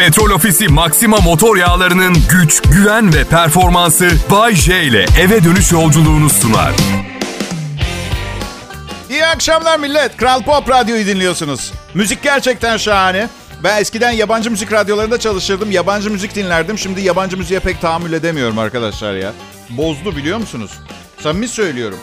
[0.00, 6.30] Petrol Ofisi Maxima motor yağlarının güç, güven ve performansı Bay J ile eve dönüş yolculuğunu
[6.30, 6.72] sunar.
[9.10, 10.16] İyi akşamlar millet.
[10.16, 11.72] Kral Pop Radyo'yu dinliyorsunuz.
[11.94, 13.28] Müzik gerçekten şahane.
[13.64, 15.70] Ben eskiden yabancı müzik radyolarında çalışırdım.
[15.70, 16.78] Yabancı müzik dinlerdim.
[16.78, 19.32] Şimdi yabancı müziğe pek tahammül edemiyorum arkadaşlar ya.
[19.70, 20.70] Bozdu biliyor musunuz?
[21.22, 21.98] Samimi söylüyorum.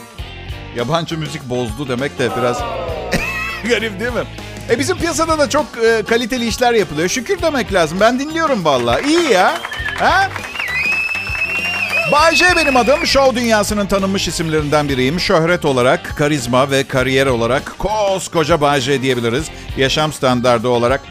[0.76, 2.58] Yabancı müzik bozdu demek de biraz
[3.70, 4.24] garip değil mi?
[4.70, 7.10] E bizim piyasada da çok e, kaliteli işler yapılıyor.
[7.10, 8.00] Şükür demek lazım.
[8.00, 9.08] Ben dinliyorum vallahi.
[9.08, 9.58] İyi ya.
[10.00, 10.30] Ha?
[12.12, 13.08] Bay J benim adım.
[13.08, 15.20] Show dünyasının tanınmış isimlerinden biriyim.
[15.20, 19.46] Şöhret olarak, karizma ve kariyer olarak koskoca Bay J diyebiliriz.
[19.78, 21.02] Yaşam standardı olarak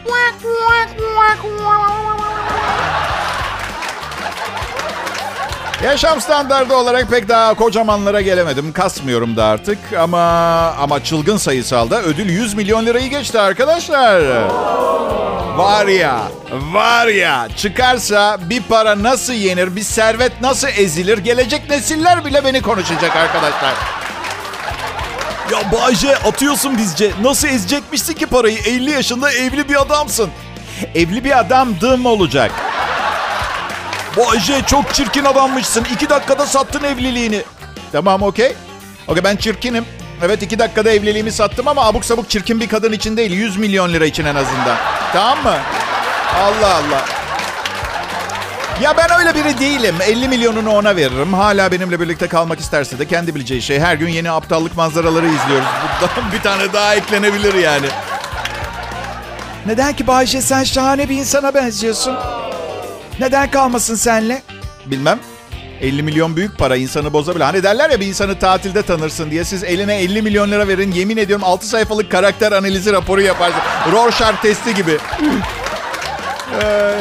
[5.83, 8.73] Yaşam standardı olarak pek daha kocamanlara gelemedim.
[8.73, 10.19] Kasmıyorum da artık ama
[10.79, 14.21] ama çılgın sayısalda ödül 100 milyon lirayı geçti arkadaşlar.
[15.57, 16.19] Var ya,
[16.51, 22.61] var ya çıkarsa bir para nasıl yenir, bir servet nasıl ezilir, gelecek nesiller bile beni
[22.61, 23.73] konuşacak arkadaşlar.
[25.51, 27.11] Ya Bayce atıyorsun bizce.
[27.21, 28.57] Nasıl ezecekmişsin ki parayı?
[28.57, 30.29] 50 yaşında evli bir adamsın.
[30.95, 32.51] Evli bir adamdım olacak.
[34.17, 35.85] Bayce çok çirkin adammışsın.
[35.93, 37.41] 2 dakikada sattın evliliğini.
[37.91, 38.55] Tamam okey.
[39.07, 39.85] Okey ben çirkinim.
[40.21, 43.31] Evet iki dakikada evliliğimi sattım ama abuk sabuk çirkin bir kadın için değil.
[43.31, 44.77] 100 milyon lira için en azından.
[45.13, 45.57] Tamam mı?
[46.35, 47.05] Allah Allah.
[48.81, 49.95] Ya ben öyle biri değilim.
[50.07, 51.33] 50 milyonunu ona veririm.
[51.33, 53.79] Hala benimle birlikte kalmak isterse de kendi bileceği şey.
[53.79, 55.67] Her gün yeni aptallık manzaraları izliyoruz.
[56.01, 57.87] Buradan bir tane daha eklenebilir yani.
[59.65, 62.17] Neden ki Bayşe sen şahane bir insana benziyorsun?
[63.19, 64.41] Neden kalmasın senle?
[64.85, 65.19] Bilmem.
[65.81, 67.43] 50 milyon büyük para insanı bozabilir.
[67.43, 69.43] Hani derler ya bir insanı tatilde tanırsın diye.
[69.43, 70.91] Siz eline 50 milyon lira verin.
[70.91, 73.59] Yemin ediyorum 6 sayfalık karakter analizi raporu yaparsın.
[73.91, 74.97] Rorschach testi gibi.
[76.61, 76.93] Ee,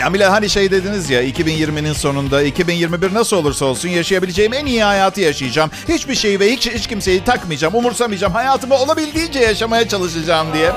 [0.00, 4.84] ya bile hani şey dediniz ya 2020'nin sonunda 2021 nasıl olursa olsun yaşayabileceğim en iyi
[4.84, 5.70] hayatı yaşayacağım.
[5.88, 8.32] Hiçbir şeyi ve hiç, hiç kimseyi takmayacağım, umursamayacağım.
[8.32, 10.70] Hayatımı olabildiğince yaşamaya çalışacağım diye.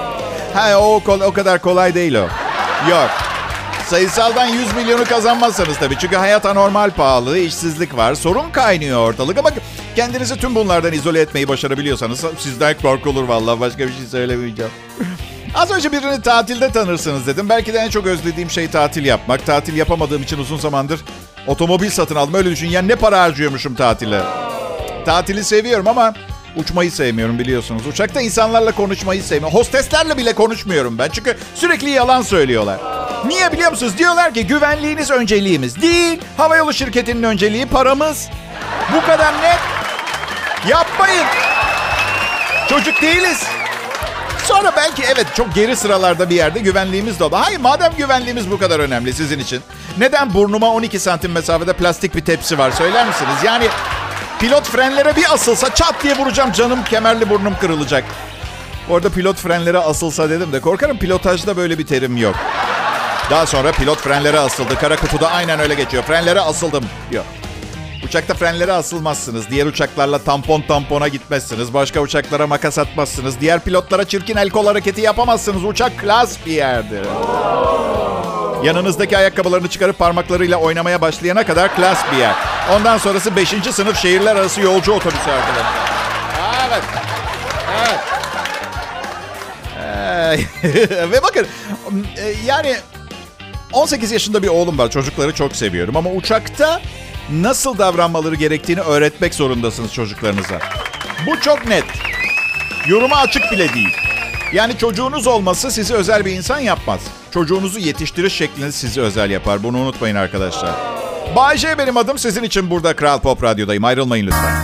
[0.53, 2.27] Ha o, o kadar kolay değil o.
[2.89, 3.32] Yok.
[3.93, 5.97] Sayısaldan 100 milyonu kazanmazsanız tabii.
[5.99, 9.37] Çünkü hayat anormal pahalı, işsizlik var, sorun kaynıyor ortalık.
[9.37, 9.49] Ama
[9.95, 14.71] kendinizi tüm bunlardan izole etmeyi başarabiliyorsanız sizden korkulur vallahi başka bir şey söylemeyeceğim.
[15.55, 17.49] Az önce birini tatilde tanırsınız dedim.
[17.49, 19.45] Belki de en çok özlediğim şey tatil yapmak.
[19.45, 20.99] Tatil yapamadığım için uzun zamandır
[21.47, 22.33] otomobil satın aldım.
[22.33, 22.69] Öyle düşün.
[22.69, 24.21] Yani ne para harcıyormuşum tatile.
[25.05, 26.13] Tatili seviyorum ama
[26.55, 27.87] uçmayı sevmiyorum biliyorsunuz.
[27.87, 29.57] Uçakta insanlarla konuşmayı sevmiyorum.
[29.59, 31.09] Hosteslerle bile konuşmuyorum ben.
[31.09, 32.79] Çünkü sürekli yalan söylüyorlar.
[33.27, 33.97] Niye biliyor musunuz?
[33.97, 35.81] Diyorlar ki güvenliğiniz önceliğimiz.
[35.81, 36.21] Değil.
[36.37, 38.29] Havayolu şirketinin önceliği paramız.
[38.95, 39.59] Bu kadar net.
[40.67, 41.25] Yapmayın.
[42.69, 43.43] Çocuk değiliz.
[44.45, 47.35] Sonra belki evet çok geri sıralarda bir yerde güvenliğimiz de oldu.
[47.39, 49.61] Hayır madem güvenliğimiz bu kadar önemli sizin için.
[49.97, 53.35] Neden burnuma 12 santim mesafede plastik bir tepsi var söyler misiniz?
[53.43, 53.67] Yani
[54.43, 58.03] pilot frenlere bir asılsa çat diye vuracağım canım kemerli burnum kırılacak.
[58.89, 62.35] Orada pilot frenlere asılsa dedim de korkarım pilotajda böyle bir terim yok.
[63.29, 64.75] Daha sonra pilot frenlere asıldı.
[64.75, 66.03] Kara kutuda aynen öyle geçiyor.
[66.03, 67.23] Frenlere asıldım diyor.
[68.05, 69.49] Uçakta frenlere asılmazsınız.
[69.49, 71.73] Diğer uçaklarla tampon tampona gitmezsiniz.
[71.73, 73.39] Başka uçaklara makas atmazsınız.
[73.39, 75.63] Diğer pilotlara çirkin el kol hareketi yapamazsınız.
[75.65, 77.05] Uçak klas bir yerdir.
[78.63, 82.35] Yanınızdaki ayakkabılarını çıkarıp parmaklarıyla oynamaya başlayana kadar klas bir yer.
[82.71, 83.49] Ondan sonrası 5.
[83.71, 85.73] sınıf şehirler arası yolcu otobüsü arkadaşlar.
[86.67, 86.83] Evet.
[87.85, 87.99] Evet.
[90.63, 91.47] Ee, ve bakın
[92.45, 92.75] yani
[93.73, 94.89] 18 yaşında bir oğlum var.
[94.89, 96.81] Çocukları çok seviyorum ama uçakta
[97.31, 100.59] nasıl davranmaları gerektiğini öğretmek zorundasınız çocuklarınıza.
[101.27, 101.85] Bu çok net.
[102.87, 103.95] Yoruma açık bile değil.
[104.53, 107.01] Yani çocuğunuz olması sizi özel bir insan yapmaz.
[107.33, 109.63] Çocuğunuzu yetiştiriş şekliniz sizi özel yapar.
[109.63, 110.71] Bunu unutmayın arkadaşlar.
[111.35, 112.17] Bay J benim adım.
[112.17, 113.83] Sizin için burada Kral Pop Radyo'dayım.
[113.83, 114.63] Ayrılmayın lütfen.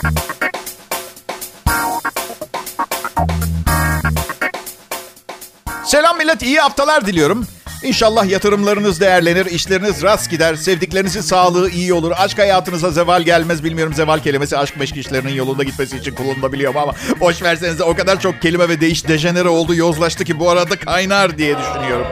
[5.86, 6.42] Selam millet.
[6.42, 7.48] iyi haftalar diliyorum.
[7.84, 13.64] İnşallah yatırımlarınız değerlenir, işleriniz rast gider, sevdiklerinizin sağlığı iyi olur, aşk hayatınıza zeval gelmez.
[13.64, 18.20] Bilmiyorum zeval kelimesi aşk meşk işlerinin yolunda gitmesi için kullanılabiliyor ama boş versenize o kadar
[18.20, 22.08] çok kelime ve değiş dejenere oldu, yozlaştı ki bu arada kaynar diye düşünüyorum.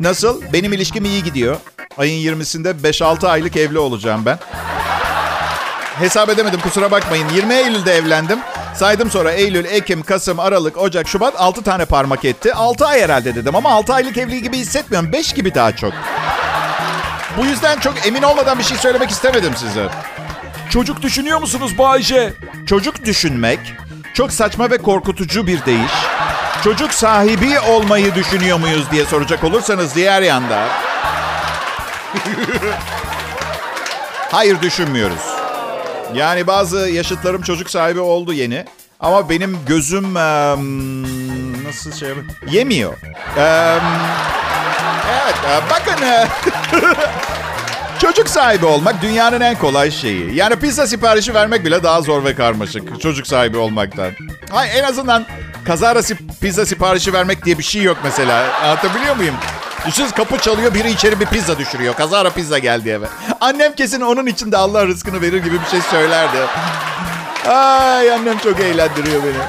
[0.00, 0.42] Nasıl?
[0.52, 1.56] Benim ilişkim iyi gidiyor.
[1.98, 4.38] Ayın 20'sinde 5-6 aylık evli olacağım ben.
[5.98, 7.28] Hesap edemedim kusura bakmayın.
[7.34, 8.38] 20 Eylül'de evlendim.
[8.74, 12.54] Saydım sonra Eylül, Ekim, Kasım, Aralık, Ocak, Şubat 6 tane parmak etti.
[12.54, 15.12] 6 ay herhalde dedim ama 6 aylık evli gibi hissetmiyorum.
[15.12, 15.92] 5 gibi daha çok.
[17.38, 19.88] Bu yüzden çok emin olmadan bir şey söylemek istemedim size.
[20.70, 22.32] Çocuk düşünüyor musunuz Bayce?
[22.66, 23.58] Çocuk düşünmek
[24.14, 25.92] çok saçma ve korkutucu bir deyiş.
[26.64, 30.68] Çocuk sahibi olmayı düşünüyor muyuz diye soracak olursanız diğer yanda.
[34.30, 35.36] Hayır düşünmüyoruz.
[36.14, 38.64] Yani bazı yaşıtlarım çocuk sahibi oldu yeni.
[39.00, 41.02] Ama benim gözüm em,
[41.64, 42.08] nasıl şey
[42.50, 42.92] yemiyor.
[43.36, 43.80] Em,
[45.12, 46.26] evet e, bakın e,
[48.00, 50.34] çocuk sahibi olmak dünyanın en kolay şeyi.
[50.34, 54.10] Yani pizza siparişi vermek bile daha zor ve karmaşık çocuk sahibi olmaktan.
[54.50, 55.26] Hay en azından
[55.64, 58.44] kazara sip- pizza siparişi vermek diye bir şey yok mesela.
[58.64, 59.34] Anlatabiliyor muyum?
[59.80, 61.94] Düşünseniz kapı çalıyor biri içeri bir pizza düşürüyor.
[61.94, 63.06] Kazara pizza geldi eve.
[63.40, 66.36] Annem kesin onun için de Allah rızkını verir gibi bir şey söylerdi.
[67.48, 69.42] Ay annem çok eğlendiriyor beni.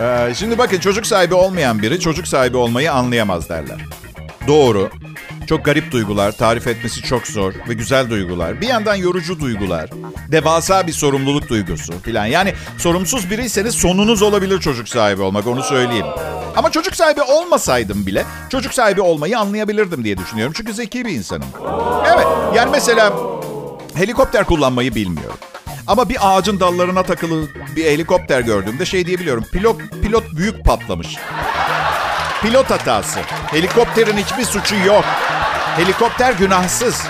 [0.00, 3.76] Ee, şimdi bakın çocuk sahibi olmayan biri çocuk sahibi olmayı anlayamaz derler.
[4.46, 4.90] Doğru.
[5.48, 8.60] Çok garip duygular, tarif etmesi çok zor ve güzel duygular.
[8.60, 9.90] Bir yandan yorucu duygular,
[10.32, 12.26] devasa bir sorumluluk duygusu filan.
[12.26, 16.06] Yani sorumsuz biriyseniz sonunuz olabilir çocuk sahibi olmak, onu söyleyeyim.
[16.56, 20.52] Ama çocuk sahibi olmasaydım bile çocuk sahibi olmayı anlayabilirdim diye düşünüyorum.
[20.56, 21.48] Çünkü zeki bir insanım.
[22.14, 23.12] Evet, yani mesela
[23.94, 25.38] helikopter kullanmayı bilmiyorum.
[25.86, 29.44] Ama bir ağacın dallarına takılı bir helikopter gördüğümde şey diyebiliyorum.
[29.44, 31.16] Pilot pilot büyük patlamış.
[32.42, 33.20] Pilot hatası.
[33.50, 35.04] Helikopterin hiçbir suçu yok.
[35.78, 37.02] Helikopter günahsız.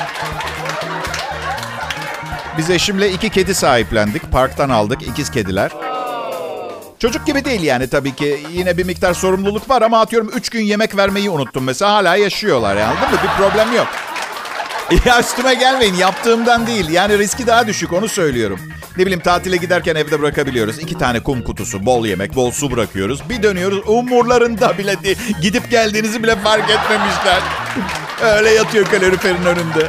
[2.59, 4.32] Biz eşimle iki kedi sahiplendik.
[4.32, 5.70] Parktan aldık ikiz kediler.
[6.99, 8.41] Çocuk gibi değil yani tabii ki.
[8.53, 11.93] Yine bir miktar sorumluluk var ama atıyorum üç gün yemek vermeyi unuttum mesela.
[11.93, 13.20] Hala yaşıyorlar yani anladın mı?
[13.23, 13.87] Bir problem yok.
[15.05, 16.88] Ya üstüme gelmeyin yaptığımdan değil.
[16.88, 18.61] Yani riski daha düşük onu söylüyorum.
[18.97, 20.79] Ne bileyim tatile giderken evde bırakabiliyoruz.
[20.79, 23.29] İki tane kum kutusu, bol yemek, bol su bırakıyoruz.
[23.29, 25.19] Bir dönüyoruz umurlarında bile değil.
[25.43, 27.41] Gidip geldiğinizi bile fark etmemişler.
[28.23, 29.88] Öyle yatıyor kaloriferin önünde.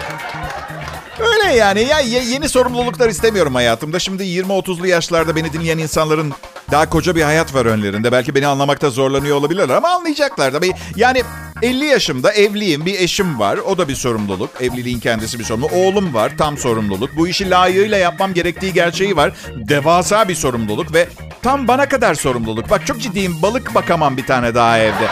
[1.20, 1.82] Öyle yani.
[1.84, 4.00] Ya ye- yeni sorumluluklar istemiyorum hayatımda.
[4.00, 6.34] Şimdi 20-30'lu yaşlarda beni dinleyen insanların
[6.72, 8.12] daha koca bir hayat var önlerinde.
[8.12, 10.52] Belki beni anlamakta zorlanıyor olabilirler ama anlayacaklar.
[10.52, 11.24] Tabii yani
[11.62, 13.58] 50 yaşımda evliyim, bir eşim var.
[13.58, 14.50] O da bir sorumluluk.
[14.62, 15.74] Evliliğin kendisi bir sorumluluk.
[15.74, 17.16] Oğlum var, tam sorumluluk.
[17.18, 19.32] Bu işi layığıyla yapmam gerektiği gerçeği var.
[19.56, 21.08] Devasa bir sorumluluk ve
[21.44, 22.70] tam bana kadar sorumluluk.
[22.70, 23.42] Bak çok ciddiyim.
[23.42, 25.08] Balık bakamam bir tane daha evde.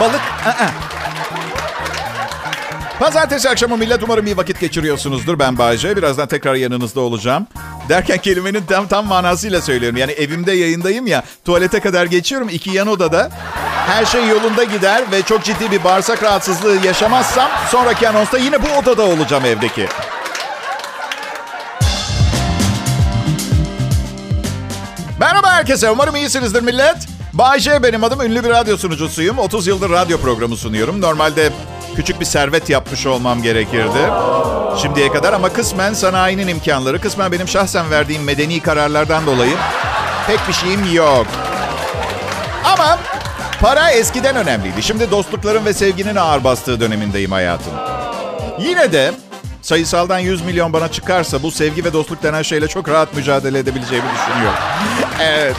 [0.00, 0.68] Balık, ı-ı.
[2.98, 5.38] Pazartesi akşamı millet umarım iyi vakit geçiriyorsunuzdur.
[5.38, 5.96] Ben Bayce.
[5.96, 7.46] Birazdan tekrar yanınızda olacağım.
[7.88, 9.96] Derken kelimenin tam tam manasıyla söylüyorum.
[9.96, 11.22] Yani evimde yayındayım ya.
[11.44, 12.48] Tuvalete kadar geçiyorum.
[12.48, 13.30] iki yan odada.
[13.86, 18.66] Her şey yolunda gider ve çok ciddi bir bağırsak rahatsızlığı yaşamazsam sonraki anonsta yine bu
[18.78, 19.88] odada olacağım evdeki.
[25.20, 25.90] Merhaba herkese.
[25.90, 26.96] Umarım iyisinizdir millet.
[27.32, 28.20] Bay J benim adım.
[28.20, 29.38] Ünlü bir radyo sunucusuyum.
[29.38, 31.00] 30 yıldır radyo programı sunuyorum.
[31.00, 31.52] Normalde
[31.96, 34.10] küçük bir servet yapmış olmam gerekirdi.
[34.82, 39.56] Şimdiye kadar ama kısmen sanayinin imkanları, kısmen benim şahsen verdiğim medeni kararlardan dolayı
[40.26, 41.26] pek bir şeyim yok.
[42.64, 42.98] Ama
[43.60, 44.82] para eskiden önemliydi.
[44.82, 47.72] Şimdi dostlukların ve sevginin ağır bastığı dönemindeyim hayatım.
[48.58, 49.12] Yine de
[49.62, 54.08] sayısaldan 100 milyon bana çıkarsa bu sevgi ve dostluk denen şeyle çok rahat mücadele edebileceğimi
[54.14, 54.58] düşünüyorum.
[55.20, 55.56] evet.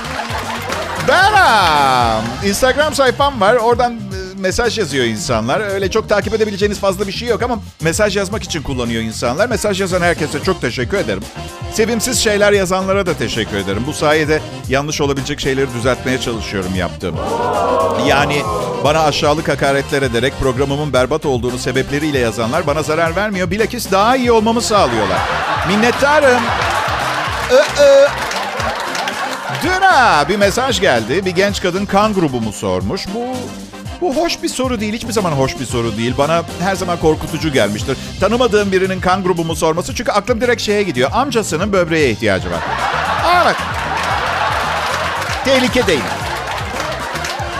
[1.07, 3.55] Ben aa, Instagram sayfam var.
[3.55, 3.99] Oradan
[4.39, 5.59] mesaj yazıyor insanlar.
[5.59, 9.49] Öyle çok takip edebileceğiniz fazla bir şey yok ama mesaj yazmak için kullanıyor insanlar.
[9.49, 11.23] Mesaj yazan herkese çok teşekkür ederim.
[11.73, 13.83] Sevimsiz şeyler yazanlara da teşekkür ederim.
[13.87, 17.15] Bu sayede yanlış olabilecek şeyleri düzeltmeye çalışıyorum yaptığım.
[18.07, 18.41] Yani
[18.83, 23.51] bana aşağılık hakaretler ederek programımın berbat olduğunu sebepleriyle yazanlar bana zarar vermiyor.
[23.51, 25.19] Bilakis daha iyi olmamı sağlıyorlar.
[25.67, 26.41] Minnettarım.
[27.51, 28.07] Ö-ö.
[29.63, 31.25] Dün ha, bir mesaj geldi.
[31.25, 33.05] Bir genç kadın kan grubumu sormuş.
[33.13, 33.25] Bu
[34.01, 34.93] bu hoş bir soru değil.
[34.93, 36.13] Hiçbir zaman hoş bir soru değil.
[36.17, 37.97] Bana her zaman korkutucu gelmiştir.
[38.19, 39.95] Tanımadığım birinin kan grubumu sorması.
[39.95, 41.09] Çünkü aklım direkt şeye gidiyor.
[41.13, 42.59] Amcasının böbreğe ihtiyacı var.
[43.25, 43.55] Aa bak.
[45.45, 46.03] Tehlike değil.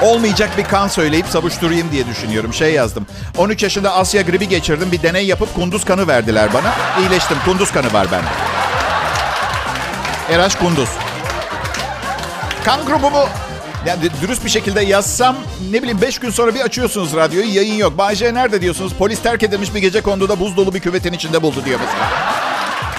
[0.01, 2.53] Olmayacak bir kan söyleyip savuşturayım diye düşünüyorum.
[2.53, 3.07] Şey yazdım.
[3.37, 4.91] 13 yaşında Asya gribi geçirdim.
[4.91, 6.73] Bir deney yapıp kunduz kanı verdiler bana.
[6.99, 7.37] İyileştim.
[7.45, 8.27] Kunduz kanı var bende.
[10.43, 10.89] RH Kunduz.
[12.65, 13.25] Kan grubumu
[13.85, 15.35] yani dürüst bir şekilde yazsam
[15.71, 17.97] ne bileyim 5 gün sonra bir açıyorsunuz radyoyu yayın yok.
[17.97, 18.93] Bayce nerede diyorsunuz?
[18.93, 22.09] Polis terk edilmiş bir gece konduda buz dolu bir küvetin içinde buldu diyor mesela.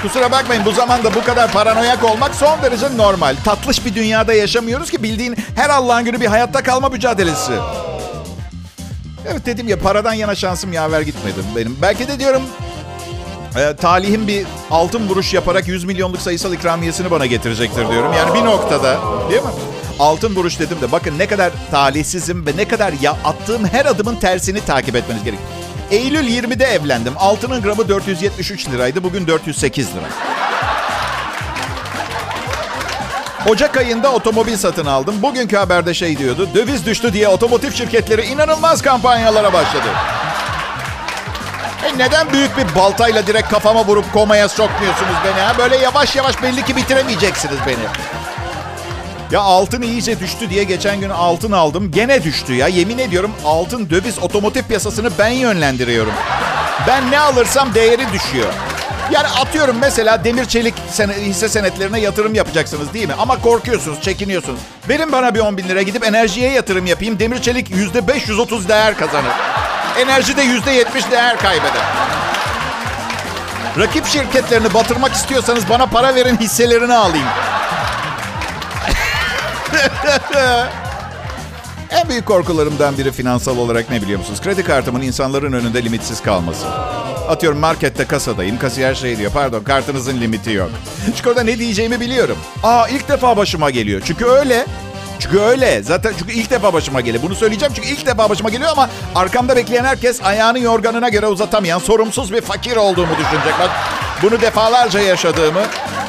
[0.03, 3.37] Kusura bakmayın bu zamanda bu kadar paranoyak olmak son derece normal.
[3.45, 7.53] Tatlış bir dünyada yaşamıyoruz ki bildiğin her Allah'ın günü bir hayatta kalma mücadelesi.
[9.29, 11.77] Evet dedim ya paradan yana şansım yaver gitmedi benim.
[11.83, 12.43] Belki de diyorum
[13.57, 18.13] e, talihim bir altın vuruş yaparak 100 milyonluk sayısal ikramiyesini bana getirecektir diyorum.
[18.13, 18.99] Yani bir noktada
[19.31, 19.51] değil mi?
[19.99, 24.17] Altın vuruş dedim de bakın ne kadar talihsizim ve ne kadar ya attığım her adımın
[24.17, 25.39] tersini takip etmeniz gerek.
[25.91, 27.15] Eylül 20'de evlendim.
[27.17, 29.05] Altının gramı 473 liraydı.
[29.05, 30.05] Bugün 408 lira.
[33.49, 35.23] Ocak ayında otomobil satın aldım.
[35.23, 36.49] Bugünkü haberde şey diyordu.
[36.55, 39.89] Döviz düştü diye otomotiv şirketleri inanılmaz kampanyalara başladı.
[41.87, 45.53] E neden büyük bir baltayla direkt kafama vurup komaya sokmuyorsunuz beni ha?
[45.59, 48.18] Böyle yavaş yavaş belli ki bitiremeyeceksiniz beni.
[49.31, 51.91] Ya altın iyice düştü diye geçen gün altın aldım.
[51.91, 52.69] Gene düştü ya.
[52.69, 56.13] Yemin ediyorum altın döviz otomotiv piyasasını ben yönlendiriyorum.
[56.87, 58.53] Ben ne alırsam değeri düşüyor.
[59.11, 60.75] Yani atıyorum mesela demir çelik
[61.21, 63.15] hisse senetlerine yatırım yapacaksınız değil mi?
[63.19, 64.61] Ama korkuyorsunuz, çekiniyorsunuz.
[64.89, 67.19] Verin bana bir 10 bin lira gidip enerjiye yatırım yapayım.
[67.19, 69.33] Demir çelik yüzde 530 değer kazanır.
[69.99, 71.83] Enerji de yüzde 70 değer kaybeder.
[73.79, 77.29] Rakip şirketlerini batırmak istiyorsanız bana para verin hisselerini alayım.
[81.91, 84.41] en büyük korkularımdan biri finansal olarak ne biliyor musunuz?
[84.41, 86.67] Kredi kartımın insanların önünde limitsiz kalması.
[87.29, 88.59] Atıyorum markette kasadayım.
[88.59, 89.33] Kasiyer şey diyor.
[89.33, 90.71] Pardon kartınızın limiti yok.
[91.17, 92.39] Çünkü orada ne diyeceğimi biliyorum.
[92.63, 94.03] Aa ilk defa başıma geliyor.
[94.05, 94.67] Çünkü öyle.
[95.19, 95.83] Çünkü öyle.
[95.83, 97.23] Zaten çünkü ilk defa başıma geliyor.
[97.23, 101.79] Bunu söyleyeceğim çünkü ilk defa başıma geliyor ama arkamda bekleyen herkes ayağını yorganına göre uzatamayan
[101.79, 103.55] sorumsuz bir fakir olduğumu düşünecek.
[103.61, 103.71] Bak
[104.23, 105.63] bunu defalarca yaşadığımı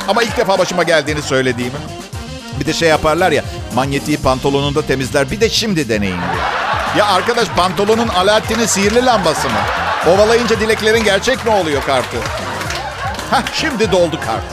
[0.07, 1.75] ama ilk defa başıma geldiğini söylediğimi.
[2.59, 3.43] Bir de şey yaparlar ya
[3.75, 5.31] manyetiği pantolonunda temizler.
[5.31, 6.43] Bir de şimdi deneyin diye.
[6.97, 9.59] Ya arkadaş pantolonun Alaaddin'in sihirli lambası mı?
[10.07, 12.17] Ovalayınca dileklerin gerçek mi oluyor kartı?
[13.31, 14.43] Hah şimdi doldu kart.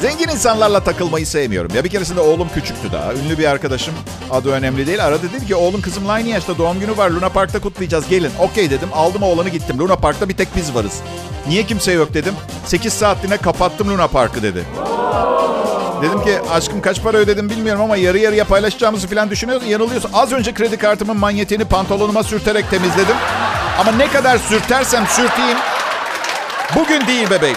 [0.00, 1.74] Zengin insanlarla takılmayı sevmiyorum.
[1.74, 3.12] Ya bir keresinde oğlum küçüktü daha.
[3.12, 3.94] Ünlü bir arkadaşım,
[4.30, 5.04] adı önemli değil.
[5.06, 7.10] Aradı dedi ki oğlum kızımla aynı yaşta doğum günü var.
[7.10, 8.30] Luna Park'ta kutlayacağız gelin.
[8.38, 8.88] Okey dedim.
[8.92, 9.78] Aldım oğlanı gittim.
[9.78, 10.94] Luna Park'ta bir tek biz varız.
[11.48, 12.34] Niye kimse yok dedim.
[12.66, 14.64] 8 saatliğine kapattım Luna Park'ı dedi.
[16.02, 19.66] Dedim ki aşkım kaç para ödedim bilmiyorum ama yarı yarıya paylaşacağımızı falan düşünüyorsun.
[19.66, 20.10] Yanılıyorsun.
[20.14, 23.16] Az önce kredi kartımın manyetini pantolonuma sürterek temizledim.
[23.80, 25.58] Ama ne kadar sürtersem sürteyim
[26.76, 27.56] bugün değil bebek.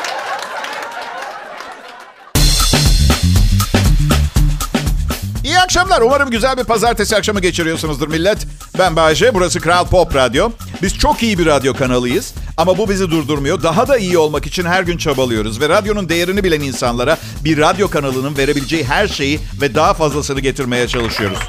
[5.73, 6.01] Akşamlar.
[6.01, 8.37] Umarım güzel bir pazartesi akşamı geçiriyorsunuzdur millet.
[8.79, 10.51] Ben Bayece, burası Kral Pop Radyo.
[10.81, 12.33] Biz çok iyi bir radyo kanalıyız.
[12.57, 13.63] Ama bu bizi durdurmuyor.
[13.63, 15.61] Daha da iyi olmak için her gün çabalıyoruz.
[15.61, 20.87] Ve radyonun değerini bilen insanlara bir radyo kanalının verebileceği her şeyi ve daha fazlasını getirmeye
[20.87, 21.39] çalışıyoruz.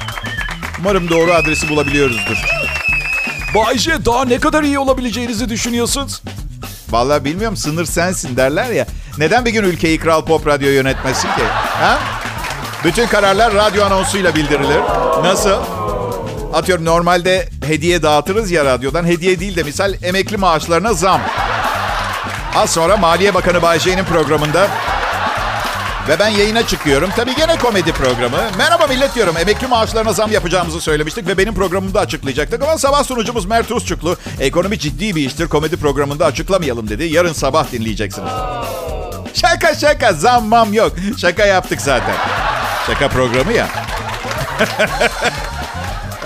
[0.79, 2.45] Umarım doğru adresi bulabiliyoruzdur.
[3.55, 6.21] Bayce daha ne kadar iyi olabileceğinizi düşünüyorsunuz?
[6.89, 8.85] Vallahi bilmiyorum sınır sensin derler ya.
[9.17, 11.43] Neden bir gün ülkeyi Kral Pop Radyo yönetmesin ki?
[11.79, 12.14] Ha?
[12.85, 14.79] Bütün kararlar radyo anonsuyla bildirilir.
[15.23, 15.59] Nasıl?
[16.53, 19.05] Atıyorum normalde hediye dağıtırız ya radyodan.
[19.05, 21.21] Hediye değil de misal emekli maaşlarına zam.
[22.55, 24.67] Az sonra Maliye Bakanı Bayce'nin programında
[26.07, 27.09] ve ben yayına çıkıyorum.
[27.15, 28.37] Tabii gene komedi programı.
[28.57, 29.37] Merhaba millet diyorum.
[29.37, 32.63] Emekli maaşlarına zam yapacağımızı söylemiştik ve benim programımda açıklayacaktık.
[32.63, 35.47] Ama sabah sunucumuz Mert Usçuklu ekonomi ciddi bir iştir.
[35.47, 37.03] Komedi programında açıklamayalım dedi.
[37.03, 38.31] Yarın sabah dinleyeceksiniz.
[39.33, 40.93] Şaka şaka zam mam yok.
[41.21, 42.15] Şaka yaptık zaten.
[42.87, 43.67] Şaka programı ya.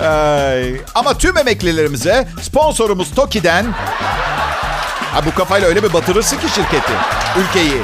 [0.00, 0.74] Ay.
[0.94, 3.74] Ama tüm emeklilerimize sponsorumuz Toki'den...
[5.12, 6.92] Ha, bu kafayla öyle bir batırırsın ki şirketi,
[7.38, 7.82] ülkeyi.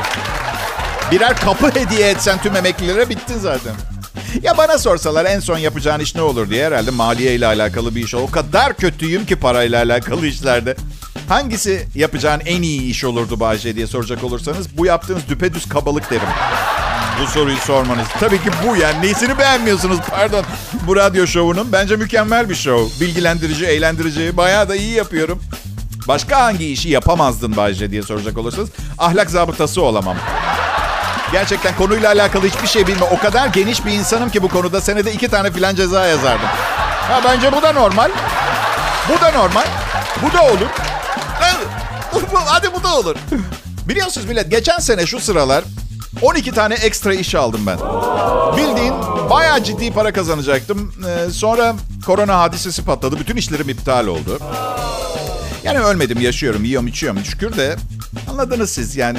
[1.11, 3.75] Birer kapı hediye etsen tüm emeklilere bittin zaten.
[4.43, 8.05] Ya bana sorsalar en son yapacağın iş ne olur diye herhalde maliye ile alakalı bir
[8.05, 8.15] iş.
[8.15, 10.77] O kadar kötüyüm ki parayla alakalı işlerde.
[11.29, 16.29] Hangisi yapacağın en iyi iş olurdu Bahçe diye soracak olursanız bu yaptığınız düpedüz kabalık derim.
[17.23, 18.07] Bu soruyu sormanız.
[18.21, 19.07] Tabii ki bu yani.
[19.07, 20.45] Nesini beğenmiyorsunuz pardon.
[20.87, 22.87] Bu radyo şovunun bence mükemmel bir şov.
[23.01, 24.37] Bilgilendirici, eğlendirici.
[24.37, 25.43] Bayağı da iyi yapıyorum.
[26.09, 28.69] Başka hangi işi yapamazdın Bayce diye soracak olursanız
[28.99, 30.17] ahlak zabıtası olamam.
[31.33, 33.05] Gerçekten konuyla alakalı hiçbir şey bilme.
[33.05, 36.49] O kadar geniş bir insanım ki bu konuda senede iki tane filan ceza yazardım.
[37.09, 38.11] Ha bence bu da normal.
[39.09, 39.65] Bu da normal.
[40.23, 40.67] Bu da olur.
[42.35, 43.17] Hadi bu da olur.
[43.89, 45.65] Biliyorsunuz millet geçen sene şu sıralar
[46.23, 47.79] 12 tane ekstra iş aldım ben.
[48.57, 48.95] Bildiğin
[49.31, 50.93] bayağı ciddi para kazanacaktım.
[51.09, 51.75] Ee, sonra
[52.07, 53.21] korona hadisesi patladı.
[53.21, 54.39] Bütün işlerim iptal oldu.
[55.65, 57.25] Yani ölmedim, yaşıyorum, yiyorum, içiyorum.
[57.25, 57.77] Şükür de
[58.31, 59.19] anladınız siz yani.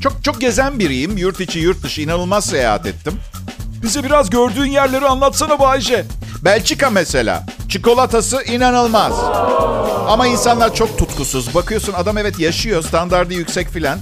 [0.00, 1.16] Çok çok gezen biriyim.
[1.16, 3.12] Yurt içi, yurt dışı inanılmaz seyahat ettim.
[3.82, 6.04] Bize biraz gördüğün yerleri anlatsana Bayce.
[6.44, 7.46] Belçika mesela.
[7.68, 9.12] Çikolatası inanılmaz.
[10.08, 11.54] Ama insanlar çok tutkusuz.
[11.54, 13.98] Bakıyorsun adam evet yaşıyor, standardı yüksek filan.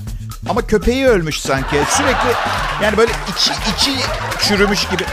[0.48, 1.76] Ama köpeği ölmüş sanki.
[1.90, 2.28] Sürekli
[2.82, 3.90] yani böyle içi içi
[4.48, 5.04] çürümüş gibi.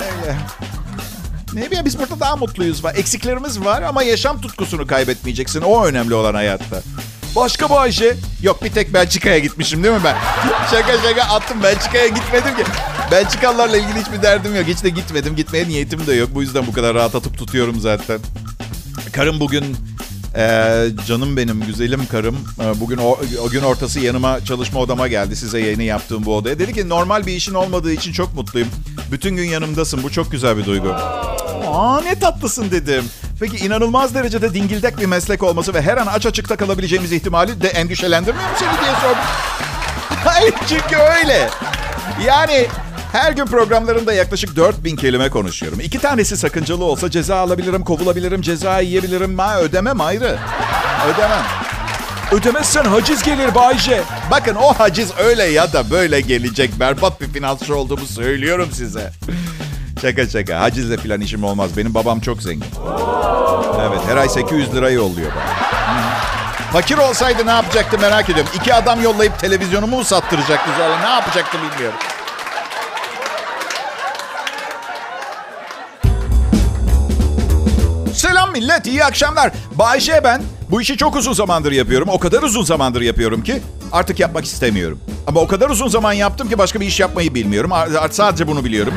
[0.00, 0.36] Öyle.
[1.52, 2.84] Ne bileyim biz burada daha mutluyuz.
[2.84, 2.94] Var.
[2.94, 5.60] Eksiklerimiz var ama yaşam tutkusunu kaybetmeyeceksin.
[5.60, 6.82] O önemli olan hayatta.
[7.36, 8.16] Başka Bayce?
[8.42, 10.16] Yok bir tek Belçika'ya gitmişim değil mi ben?
[10.70, 12.64] şaka şaka attım Belçika'ya gitmedim ki.
[13.10, 14.66] Belçikalılarla ilgili hiçbir derdim yok.
[14.66, 15.36] Hiç de gitmedim.
[15.36, 16.30] Gitmeye niyetim de yok.
[16.34, 18.18] Bu yüzden bu kadar rahat atıp tutuyorum zaten.
[19.12, 19.76] Karım bugün
[20.36, 22.36] Ee, canım benim, güzelim karım.
[22.60, 25.36] Ee, bugün o, o gün ortası yanıma çalışma odama geldi.
[25.36, 26.58] Size yayını yaptığım bu odaya.
[26.58, 28.68] Dedi ki normal bir işin olmadığı için çok mutluyum.
[29.12, 30.02] Bütün gün yanımdasın.
[30.02, 30.88] Bu çok güzel bir duygu.
[31.66, 33.04] Aa ne tatlısın dedim.
[33.40, 37.68] Peki inanılmaz derecede dingildek bir meslek olması ve her an aç açıkta kalabileceğimiz ihtimali de
[37.68, 39.18] endişelendirmiyor mu seni diye sordum.
[40.24, 41.48] Hayır çünkü öyle.
[42.26, 42.66] Yani
[43.12, 45.80] her gün programlarında yaklaşık 4000 kelime konuşuyorum.
[45.80, 49.38] İki tanesi sakıncalı olsa ceza alabilirim, kovulabilirim, ceza yiyebilirim.
[49.38, 50.38] Ha, ödemem ayrı.
[51.14, 51.42] Ödemem.
[52.32, 54.02] Ödemezsen haciz gelir Bayce.
[54.30, 56.80] Bakın o haciz öyle ya da böyle gelecek.
[56.80, 59.10] Berbat bir finansçı olduğumu söylüyorum size.
[60.02, 60.60] Şaka şaka.
[60.60, 61.70] Hacizle falan işim olmaz.
[61.76, 62.64] Benim babam çok zengin.
[63.88, 65.72] Evet her ay 800 lira yolluyor bana.
[66.72, 68.52] Fakir olsaydı ne yapacaktı merak ediyorum.
[68.56, 70.98] İki adam yollayıp televizyonumu mu sattıracaktı sonra?
[71.00, 71.98] Ne yapacaktı bilmiyorum.
[78.52, 79.52] Millet, iyi akşamlar.
[79.74, 80.42] Bayşe ben.
[80.70, 82.08] Bu işi çok uzun zamandır yapıyorum.
[82.08, 83.60] O kadar uzun zamandır yapıyorum ki
[83.92, 84.98] artık yapmak istemiyorum.
[85.26, 87.70] Ama o kadar uzun zaman yaptım ki başka bir iş yapmayı bilmiyorum.
[88.10, 88.94] Sadece bunu biliyorum.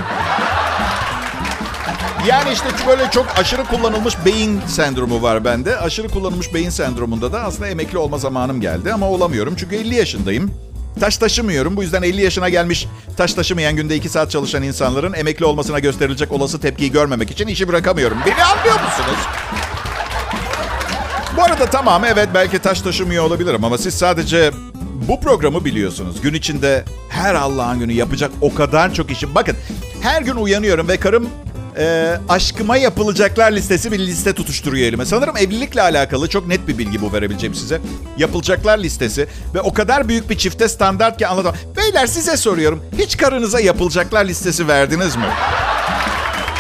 [2.28, 5.78] Yani işte böyle çok aşırı kullanılmış beyin sendromu var bende.
[5.78, 9.56] Aşırı kullanılmış beyin sendromunda da aslında emekli olma zamanım geldi ama olamıyorum.
[9.58, 10.52] Çünkü 50 yaşındayım.
[11.00, 11.78] Taş taşımıyorum.
[11.78, 12.88] Bu yüzden 50 yaşına gelmiş
[13.18, 17.68] taş taşımayan günde 2 saat çalışan insanların emekli olmasına gösterilecek olası tepkiyi görmemek için işi
[17.68, 18.18] bırakamıyorum.
[18.26, 19.20] Beni anlıyor musunuz?
[21.38, 24.52] Bu arada tamam evet belki taş taşımıyor olabilirim ama siz sadece
[25.08, 26.22] bu programı biliyorsunuz.
[26.22, 29.36] Gün içinde her Allah'ın günü yapacak o kadar çok işim.
[29.36, 29.56] Bakın
[30.02, 31.30] her gün uyanıyorum ve karım
[31.78, 35.06] e, aşkıma yapılacaklar listesi bir liste tutuşturuyor elime.
[35.06, 37.82] Sanırım evlilikle alakalı çok net bir bilgi bu verebileceğim size.
[38.18, 41.56] Yapılacaklar listesi ve o kadar büyük bir çifte standart ki anlatamam.
[41.78, 42.84] Beyler size soruyorum.
[42.98, 45.26] Hiç karınıza yapılacaklar listesi verdiniz mi?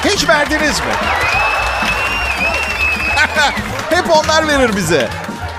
[0.05, 0.93] Hiç verdiniz mi?
[3.89, 5.10] Hep onlar verir bize.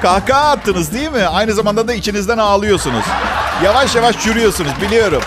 [0.02, 1.26] Kahkaha attınız değil mi?
[1.26, 3.04] Aynı zamanda da içinizden ağlıyorsunuz.
[3.64, 5.22] Yavaş yavaş çürüyorsunuz biliyorum.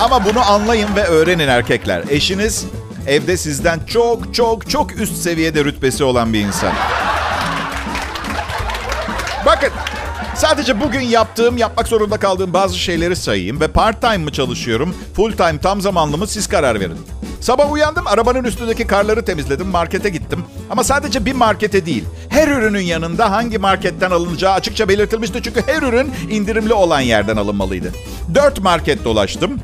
[0.00, 2.02] Ama bunu anlayın ve öğrenin erkekler.
[2.10, 2.66] Eşiniz
[3.08, 6.72] evde sizden çok çok çok üst seviyede rütbesi olan bir insan.
[9.46, 9.70] Bakın
[10.34, 15.32] sadece bugün yaptığım, yapmak zorunda kaldığım bazı şeyleri sayayım ve part time mı çalışıyorum, full
[15.32, 16.98] time tam zamanlı mı siz karar verin.
[17.40, 20.44] Sabah uyandım, arabanın üstündeki karları temizledim, markete gittim.
[20.70, 25.42] Ama sadece bir markete değil, her ürünün yanında hangi marketten alınacağı açıkça belirtilmişti.
[25.42, 27.92] Çünkü her ürün indirimli olan yerden alınmalıydı.
[28.34, 29.60] Dört market dolaştım.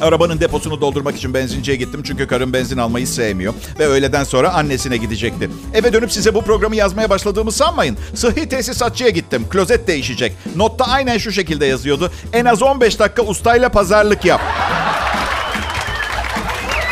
[0.00, 3.54] Arabanın deposunu doldurmak için benzinciye gittim çünkü karım benzin almayı sevmiyor.
[3.78, 5.50] Ve öğleden sonra annesine gidecekti.
[5.74, 7.98] Eve dönüp size bu programı yazmaya başladığımı sanmayın.
[8.14, 9.46] Sıhhi tesisatçıya gittim.
[9.50, 10.32] Klozet değişecek.
[10.56, 12.12] Notta aynen şu şekilde yazıyordu.
[12.32, 14.40] En az 15 dakika ustayla pazarlık yap.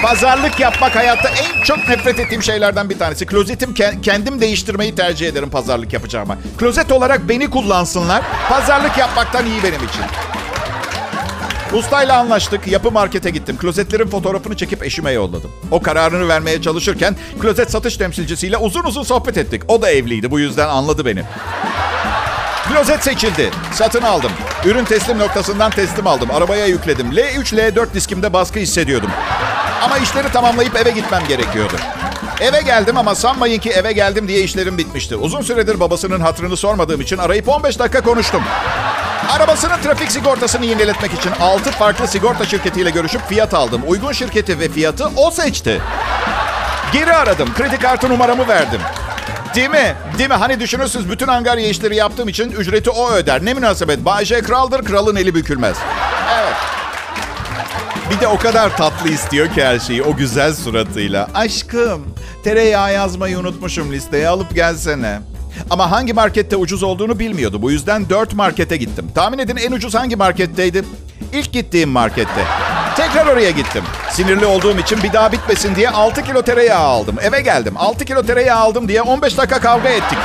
[0.02, 3.26] Pazarlık yapmak hayatta en çok nefret ettiğim şeylerden bir tanesi.
[3.26, 6.38] Klozetim kendim değiştirmeyi tercih ederim pazarlık yapacağıma.
[6.58, 8.22] Klozet olarak beni kullansınlar.
[8.48, 10.02] Pazarlık yapmaktan iyi benim için.
[11.72, 12.66] Ustayla anlaştık.
[12.66, 13.56] Yapı markete gittim.
[13.56, 15.50] Klozetlerin fotoğrafını çekip eşime yolladım.
[15.70, 19.62] O kararını vermeye çalışırken klozet satış temsilcisiyle uzun uzun sohbet ettik.
[19.68, 20.30] O da evliydi.
[20.30, 21.22] Bu yüzden anladı beni.
[22.68, 23.50] Klozet seçildi.
[23.72, 24.30] Satın aldım.
[24.64, 26.30] Ürün teslim noktasından teslim aldım.
[26.30, 27.12] Arabaya yükledim.
[27.12, 29.10] L3, L4 diskimde baskı hissediyordum.
[29.82, 31.74] Ama işleri tamamlayıp eve gitmem gerekiyordu.
[32.40, 35.16] Eve geldim ama sanmayın ki eve geldim diye işlerim bitmişti.
[35.16, 38.42] Uzun süredir babasının hatırını sormadığım için arayıp 15 dakika konuştum.
[39.28, 43.82] Arabasının trafik sigortasını yeniletmek için 6 farklı sigorta şirketiyle görüşüp fiyat aldım.
[43.86, 45.80] Uygun şirketi ve fiyatı o seçti.
[46.92, 47.54] Geri aradım.
[47.54, 48.80] Kredi kartı numaramı verdim.
[49.54, 49.94] Değil mi?
[50.18, 50.34] Değil mi?
[50.34, 53.44] Hani düşünürsünüz bütün Angarya işleri yaptığım için ücreti o öder.
[53.44, 54.04] Ne münasebet.
[54.04, 55.76] Bay J kraldır, kralın eli bükülmez.
[56.40, 56.54] Evet.
[58.10, 61.28] Bir de o kadar tatlı istiyor ki her şeyi o güzel suratıyla.
[61.34, 62.14] Aşkım,
[62.44, 65.20] tereyağı yazmayı unutmuşum listeye alıp gelsene.
[65.70, 67.62] Ama hangi markette ucuz olduğunu bilmiyordu.
[67.62, 69.06] Bu yüzden 4 markete gittim.
[69.14, 70.84] Tahmin edin en ucuz hangi marketteydi?
[71.32, 72.44] İlk gittiğim markette.
[72.96, 73.82] Tekrar oraya gittim.
[74.10, 77.16] Sinirli olduğum için bir daha bitmesin diye 6 kilo tereyağı aldım.
[77.22, 77.74] Eve geldim.
[77.76, 80.18] 6 kilo tereyağı aldım diye 15 dakika kavga ettik.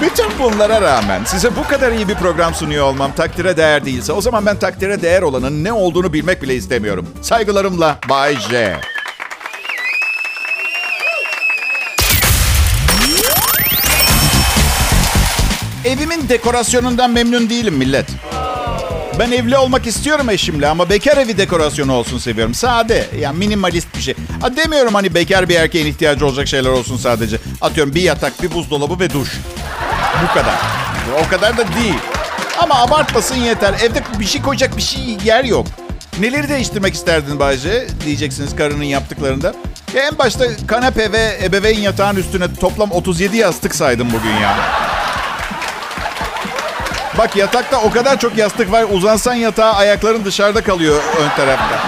[0.00, 4.20] Bütün bunlara rağmen size bu kadar iyi bir program sunuyor olmam takdire değer değilse o
[4.20, 7.06] zaman ben takdire değer olanın ne olduğunu bilmek bile istemiyorum.
[7.22, 8.76] Saygılarımla Bay J.
[15.86, 18.06] Evimin dekorasyonundan memnun değilim millet.
[19.18, 22.54] Ben evli olmak istiyorum eşimle ama bekar evi dekorasyonu olsun seviyorum.
[22.54, 24.14] Sade, yani minimalist bir şey.
[24.40, 27.38] Ha demiyorum hani bekar bir erkeğin ihtiyacı olacak şeyler olsun sadece.
[27.60, 29.32] Atıyorum bir yatak, bir buzdolabı ve duş.
[30.22, 30.54] Bu kadar.
[31.26, 31.98] O kadar da değil.
[32.58, 33.74] Ama abartmasın yeter.
[33.82, 35.66] Evde bir şey koyacak bir şey yer yok.
[36.20, 37.86] Neleri değiştirmek isterdin Bayce?
[38.04, 39.54] Diyeceksiniz karının yaptıklarında.
[39.94, 44.85] Ya en başta kanepe ve ebeveyn yatağın üstüne toplam 37 yastık saydım bugün ya.
[47.18, 48.84] Bak yatakta o kadar çok yastık var.
[48.92, 51.78] Uzansan yatağa ayakların dışarıda kalıyor ön tarafta.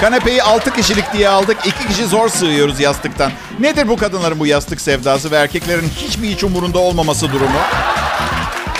[0.00, 1.56] Kanepeyi 6 kişilik diye aldık.
[1.66, 3.32] 2 kişi zor sığıyoruz yastıktan.
[3.60, 7.58] Nedir bu kadınların bu yastık sevdası ve erkeklerin hiç mi hiç umurunda olmaması durumu?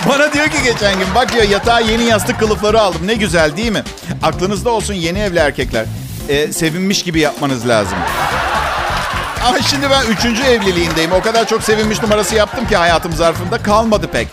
[0.09, 3.01] Bana diyor ki geçen gün bak diyor yatağa yeni yastık kılıfları aldım.
[3.07, 3.83] Ne güzel değil mi?
[4.23, 5.85] Aklınızda olsun yeni evli erkekler.
[6.29, 7.97] Ee, sevinmiş gibi yapmanız lazım.
[9.47, 11.11] Ama şimdi ben üçüncü evliliğindeyim.
[11.11, 14.27] O kadar çok sevinmiş numarası yaptım ki hayatım zarfında kalmadı pek.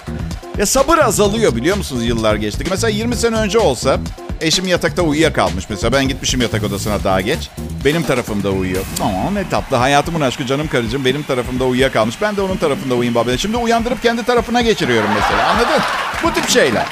[0.58, 2.64] Ya sabır azalıyor biliyor musunuz yıllar geçti.
[2.70, 3.98] Mesela 20 sene önce olsa
[4.40, 5.92] eşim yatakta uyuyakalmış mesela.
[5.92, 7.50] Ben gitmişim yatak odasına daha geç.
[7.84, 8.84] Benim tarafımda uyuyor.
[9.02, 9.76] Aa ne tatlı.
[9.76, 12.22] Hayatımın aşkı canım karıcığım benim tarafımda uyuyakalmış.
[12.22, 13.36] Ben de onun tarafında uyuyayım baba.
[13.36, 15.48] Şimdi uyandırıp kendi tarafına geçiriyorum mesela.
[15.48, 15.82] Anladın?
[16.22, 16.86] Bu tip şeyler.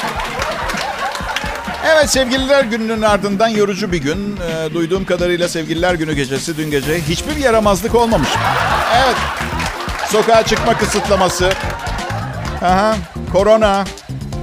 [1.93, 4.37] Evet sevgililer gününün ardından yorucu bir gün.
[4.37, 8.29] E, duyduğum kadarıyla sevgililer günü gecesi dün gece hiçbir yaramazlık olmamış.
[9.05, 9.17] Evet.
[10.13, 11.53] Sokağa çıkma kısıtlaması.
[12.63, 12.97] Aha,
[13.33, 13.85] korona.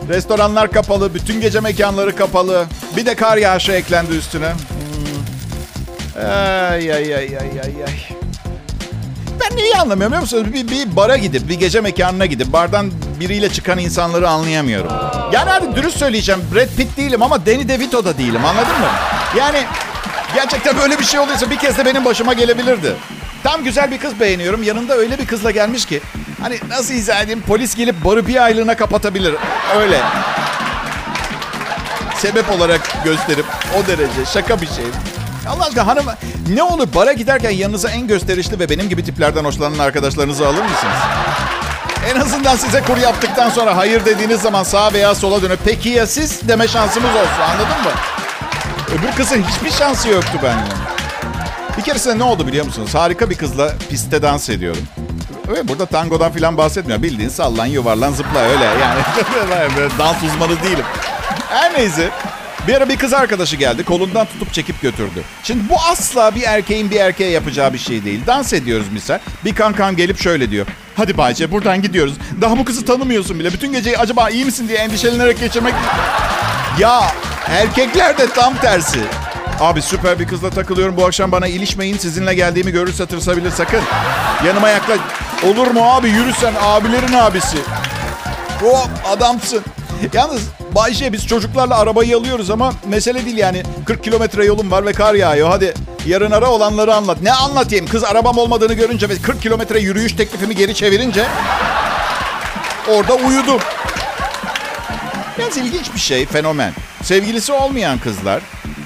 [0.10, 1.14] Restoranlar kapalı.
[1.14, 2.66] Bütün gece mekanları kapalı.
[2.98, 4.50] Bir de kar yağışı eklendi üstüne.
[4.52, 6.26] Hmm.
[6.26, 8.18] Ay ay ay ay ay ay.
[9.42, 10.54] Ben neyi anlamıyorum biliyor musunuz?
[10.54, 14.92] Bir, bir bara gidip, bir gece mekanına gidip bardan biriyle çıkan insanları anlayamıyorum.
[15.34, 16.42] Yani hadi dürüst söyleyeceğim.
[16.56, 18.88] Brad Pitt değilim ama Danny DeVito da değilim anladın mı?
[19.38, 19.64] Yani
[20.36, 22.94] gerçekten böyle bir şey oluyorsa bir kez de benim başıma gelebilirdi.
[23.44, 24.64] Tam güzel bir kız beğeniyorum.
[24.64, 26.02] Yanında öyle bir kızla gelmiş ki.
[26.42, 27.44] Hani nasıl izah edeyim?
[27.48, 29.36] Polis gelip barı bir aylığına kapatabilir.
[29.78, 30.00] Öyle.
[32.18, 33.46] Sebep olarak gösterip
[33.80, 34.86] o derece şaka bir şey.
[35.50, 36.06] Allah aşkına hanım
[36.54, 40.96] ne olur bara giderken yanınıza en gösterişli ve benim gibi tiplerden hoşlanan arkadaşlarınızı alır mısınız?
[42.16, 46.08] En azından size kur yaptıktan sonra hayır dediğiniz zaman sağa veya sola dönüp peki ya
[46.08, 47.92] siz deme şansımız olsun anladın mı?
[49.00, 50.76] Öbür kızın hiçbir şansı yoktu benimle.
[51.78, 52.96] Bir keresinde ne oldu biliyor musunuz?
[52.96, 54.84] Harika bir kızla pistte dans ediyorum.
[55.52, 57.02] Ve burada tangodan falan bahsetmiyor.
[57.02, 58.64] Bildiğin sallan, yuvarlan, zıpla öyle.
[58.64, 59.02] Yani
[59.78, 60.86] böyle dans uzmanı değilim.
[61.50, 62.10] Her neyse.
[62.68, 63.84] Bir ara bir kız arkadaşı geldi.
[63.84, 65.24] Kolundan tutup çekip götürdü.
[65.44, 68.22] Şimdi bu asla bir erkeğin bir erkeğe yapacağı bir şey değil.
[68.28, 69.20] Dans ediyoruz misal.
[69.46, 70.66] Bir kankam gelip şöyle diyor.
[70.96, 72.14] Hadi Bayce buradan gidiyoruz.
[72.42, 73.54] Daha bu kızı tanımıyorsun bile.
[73.54, 75.74] Bütün geceyi acaba iyi misin diye endişelenerek geçirmek...
[76.80, 77.02] Ya
[77.48, 79.00] erkekler de tam tersi.
[79.60, 80.98] Abi süper bir kızla takılıyorum.
[80.98, 81.98] Bu akşam bana ilişmeyin.
[81.98, 83.82] Sizinle geldiğimi görürse tırsabilir sakın.
[84.46, 85.00] Yanıma yaklaş.
[85.46, 87.58] Olur mu abi yürüsen abilerin abisi.
[88.62, 89.62] Hop adamsın.
[90.14, 90.42] Yalnız
[90.76, 93.64] Bayşe biz çocuklarla arabayı alıyoruz ama mesele değil yani.
[93.86, 95.50] 40 kilometre yolum var ve kar yağıyor.
[95.50, 95.74] Hadi
[96.06, 97.18] yarın ara olanları anlat.
[97.22, 97.88] Ne anlatayım?
[97.88, 101.26] Kız arabam olmadığını görünce ve 40 kilometre yürüyüş teklifimi geri çevirince
[102.88, 103.60] orada uyudum.
[105.38, 106.74] Biraz ilginç bir şey, fenomen.
[107.04, 108.42] Sevgilisi olmayan kızlar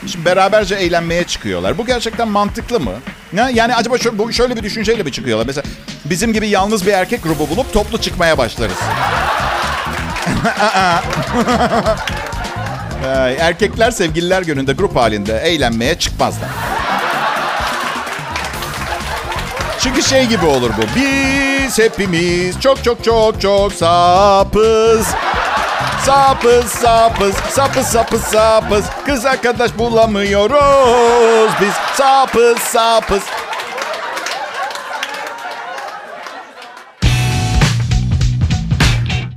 [0.07, 1.77] şimdi beraberce eğlenmeye çıkıyorlar.
[1.77, 2.93] Bu gerçekten mantıklı mı?
[3.35, 3.51] Ne?
[3.53, 5.45] Yani acaba şöyle, bu- şöyle bir düşünceyle mi çıkıyorlar?
[5.47, 5.65] Mesela
[6.05, 8.77] bizim gibi yalnız bir erkek grubu bulup toplu çıkmaya başlarız.
[13.39, 16.49] Erkekler sevgililer gününde grup halinde eğlenmeye çıkmazlar.
[19.79, 20.81] Çünkü şey gibi olur bu.
[20.95, 25.07] Biz hepimiz çok çok çok çok sapız.
[26.05, 33.23] Sapız sapız sapız sapız sapız Kız arkadaş bulamıyoruz biz Sapız sapız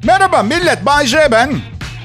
[0.05, 1.53] Merhaba millet Bay J ben.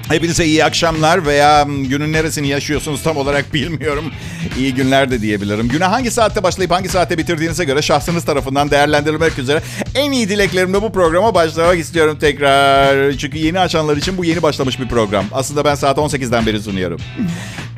[0.10, 4.12] Hepinize iyi akşamlar veya günün neresini yaşıyorsunuz tam olarak bilmiyorum.
[4.58, 5.68] İyi günler de diyebilirim.
[5.68, 9.62] Güne hangi saatte başlayıp hangi saatte bitirdiğinize göre şahsınız tarafından değerlendirilmek üzere
[9.96, 13.14] en iyi dileklerimle bu programa başlamak istiyorum tekrar.
[13.18, 15.26] Çünkü yeni açanlar için bu yeni başlamış bir program.
[15.32, 17.00] Aslında ben saat 18'den beri sunuyorum.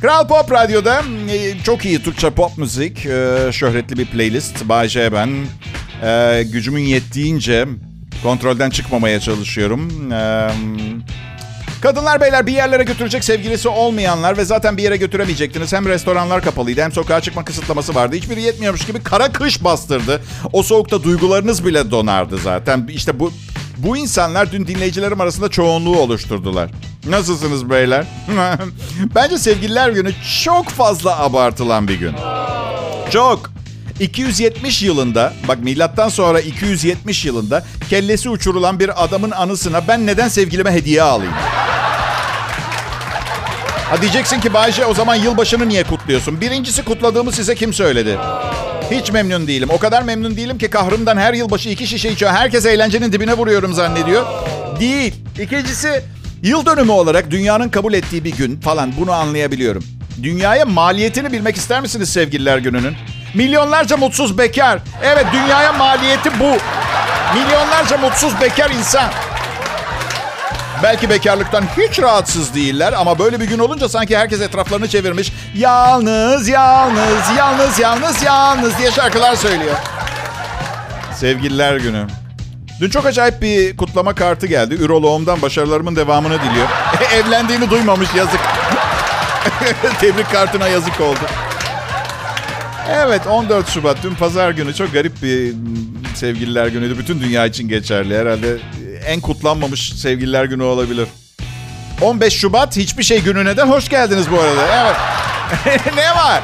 [0.02, 1.02] Kral Pop Radyo'da
[1.32, 4.70] e, çok iyi Türkçe pop müzik, e, şöhretli bir playlist.
[4.70, 5.30] Bay J ben.
[6.04, 7.66] E, gücümün yettiğince
[8.24, 10.12] kontrolden çıkmamaya çalışıyorum.
[11.82, 15.74] Kadınlar beyler bir yerlere götürecek sevgilisi olmayanlar ve zaten bir yere götüremeyecektiniz.
[15.74, 18.16] Hem restoranlar kapalıydı hem sokağa çıkma kısıtlaması vardı.
[18.16, 20.22] Hiçbiri yetmiyormuş gibi kara kış bastırdı.
[20.54, 22.88] O soğukta duygularınız bile donardı zaten.
[22.94, 23.32] İşte bu
[23.78, 26.72] bu insanlar dün dinleyicilerim arasında çoğunluğu oluşturdular.
[27.10, 28.06] Nasılsınız beyler?
[29.16, 30.12] Bence sevgililer günü
[30.44, 32.14] çok fazla abartılan bir gün.
[33.12, 33.56] Çok.
[34.00, 40.72] 270 yılında, bak milattan sonra 270 yılında kellesi uçurulan bir adamın anısına ben neden sevgilime
[40.72, 41.34] hediye alayım?
[43.90, 46.42] Ha diyeceksin ki Bayce o zaman yılbaşını niye kutluyorsun?
[46.42, 48.18] Birincisi kutladığımı size kim söyledi?
[48.92, 49.70] Hiç memnun değilim.
[49.72, 52.32] O kadar memnun değilim ki kahrımdan her yılbaşı iki şişe içiyor.
[52.32, 54.26] Herkes eğlencenin dibine vuruyorum zannediyor.
[54.80, 55.14] Değil.
[55.42, 56.04] İkincisi
[56.44, 59.84] yıl dönümü olarak dünyanın kabul ettiği bir gün falan bunu anlayabiliyorum.
[60.24, 62.96] Dünyaya maliyetini bilmek ister misiniz sevgililer gününün?
[63.34, 64.80] Milyonlarca mutsuz bekar.
[65.04, 66.58] Evet dünyaya maliyeti bu.
[67.40, 69.12] Milyonlarca mutsuz bekar insan.
[70.84, 75.32] Belki bekarlıktan hiç rahatsız değiller ama böyle bir gün olunca sanki herkes etraflarını çevirmiş.
[75.56, 79.76] Yalnız, yalnız, yalnız, yalnız, yalnız diye şarkılar söylüyor.
[81.16, 82.08] Sevgililer günü.
[82.80, 84.76] Dün çok acayip bir kutlama kartı geldi.
[84.76, 86.68] Üroloğumdan başarılarımın devamını diliyor.
[87.14, 88.40] Evlendiğini duymamış yazık.
[90.00, 91.20] Tebrik kartına yazık oldu.
[92.90, 95.54] Evet 14 Şubat dün pazar günü çok garip bir
[96.16, 96.98] sevgililer günüydü.
[96.98, 98.18] Bütün dünya için geçerli.
[98.18, 98.58] Herhalde
[99.06, 101.08] en kutlanmamış sevgililer günü olabilir.
[102.02, 104.68] 15 Şubat hiçbir şey gününe de hoş geldiniz bu arada.
[104.76, 104.96] Evet.
[105.96, 106.44] ne var?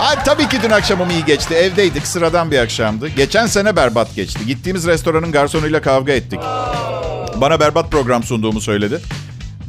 [0.00, 1.54] Ay, tabii ki dün akşamım iyi geçti.
[1.54, 2.06] Evdeydik.
[2.06, 3.08] Sıradan bir akşamdı.
[3.08, 4.46] Geçen sene berbat geçti.
[4.46, 6.40] Gittiğimiz restoranın garsonuyla kavga ettik.
[7.36, 9.00] Bana berbat program sunduğumu söyledi.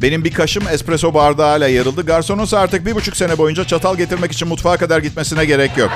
[0.02, 2.06] Benim bir kaşım espresso bardağıyla yarıldı.
[2.06, 5.92] Garsonunsa artık bir buçuk sene boyunca çatal getirmek için mutfağa kadar gitmesine gerek yok.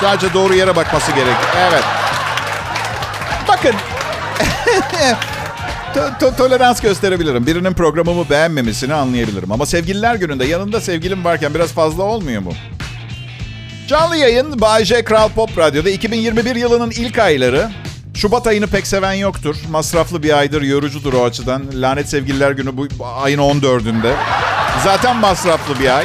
[0.00, 1.36] Sadece doğru yere bakması gerek.
[1.56, 1.84] Evet.
[3.48, 3.74] Bakın.
[5.94, 7.46] To- to- tolerans gösterebilirim.
[7.46, 9.52] Birinin programımı beğenmemesini anlayabilirim.
[9.52, 12.52] Ama sevgililer gününde yanında sevgilim varken biraz fazla olmuyor mu?
[13.88, 17.70] Canlı yayın Bay J Kral Pop Radyo'da 2021 yılının ilk ayları.
[18.14, 19.56] Şubat ayını pek seven yoktur.
[19.70, 21.62] Masraflı bir aydır, yorucudur o açıdan.
[21.74, 22.86] Lanet Sevgililer Günü bu
[23.22, 24.12] ayın 14'ünde.
[24.84, 26.04] Zaten masraflı bir ay.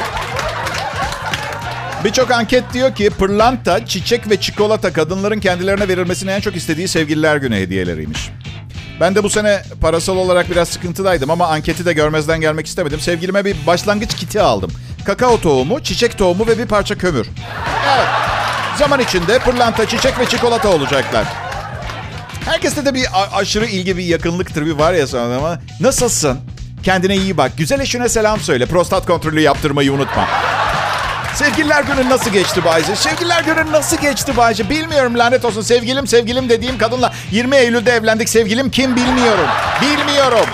[2.04, 7.36] Birçok anket diyor ki pırlanta, çiçek ve çikolata kadınların kendilerine verilmesini en çok istediği sevgililer
[7.36, 8.30] günü hediyeleriymiş.
[9.00, 13.00] Ben de bu sene parasal olarak biraz sıkıntıdaydım ama anketi de görmezden gelmek istemedim.
[13.00, 14.70] Sevgilime bir başlangıç kiti aldım.
[15.04, 17.26] Kakao tohumu, çiçek tohumu ve bir parça kömür.
[17.96, 18.08] Evet.
[18.78, 21.24] Zaman içinde pırlanta, çiçek ve çikolata olacaklar.
[22.44, 26.38] Herkeste de bir aşırı ilgi, bir yakınlık tribi var ya sana ama nasılsın?
[26.82, 27.52] Kendine iyi bak.
[27.56, 28.66] Güzel eşine selam söyle.
[28.66, 30.28] Prostat kontrolü yaptırmayı unutma.
[31.38, 32.96] Sevgililer günü nasıl geçti Bayce?
[32.96, 34.70] Sevgililer günü nasıl geçti Bayce?
[34.70, 35.62] Bilmiyorum lanet olsun.
[35.62, 38.28] Sevgilim sevgilim dediğim kadınla 20 Eylül'de evlendik.
[38.28, 39.46] Sevgilim kim bilmiyorum.
[39.82, 40.46] Bilmiyorum.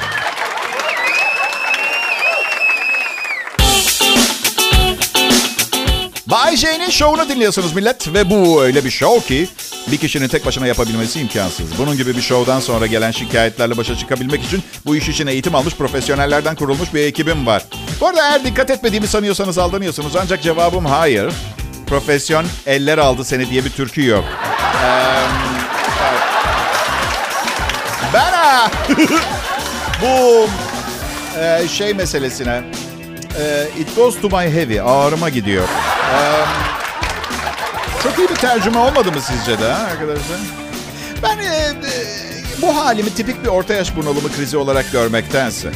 [6.26, 8.14] Bay J'nin şovunu dinliyorsunuz millet.
[8.14, 9.48] Ve bu öyle bir şov ki
[9.92, 11.78] bir kişinin tek başına yapabilmesi imkansız.
[11.78, 15.74] Bunun gibi bir şovdan sonra gelen şikayetlerle başa çıkabilmek için bu iş için eğitim almış
[15.74, 17.62] profesyonellerden kurulmuş bir ekibim var.
[18.00, 20.16] Bu arada eğer dikkat etmediğimi sanıyorsanız aldanıyorsunuz.
[20.16, 21.32] Ancak cevabım hayır.
[21.86, 24.24] Profesyon eller aldı seni diye bir türkü yok.
[24.84, 25.24] Ee.
[28.14, 28.70] Ben
[30.02, 30.46] bu
[31.40, 32.62] e, şey meselesine
[33.40, 35.64] e, it goes to my heavy ağrıma gidiyor.
[35.64, 36.20] E,
[38.04, 40.38] çok iyi bir tercüme olmadı mı sizce de arkadaşlar?
[41.22, 41.72] Ben e, e,
[42.62, 45.70] bu halimi tipik bir orta yaş bunalımı krizi olarak görmektense